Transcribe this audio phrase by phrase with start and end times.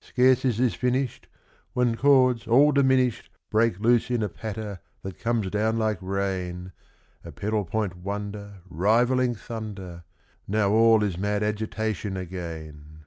[0.00, 1.28] Scarce is this finished
[1.74, 6.72] When chords all diminished Break loose in a patter that comes down like rain,
[7.22, 10.04] A pedal point wonder Rivaling thunder.
[10.48, 13.04] Now all is mad agitation again.